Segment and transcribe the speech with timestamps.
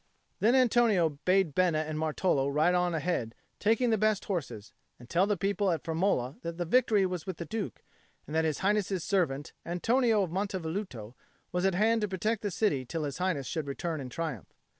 [0.39, 5.27] Then Antonio bade Bena and Martolo ride on ahead, taking the best horses, and tell
[5.27, 7.83] the people at Firmola that victory was with the Duke,
[8.25, 11.13] and that His Highness's servant, Antonio of Monte Velluto,
[11.51, 14.51] was at hand to protect the city till His Highness should return in triumph.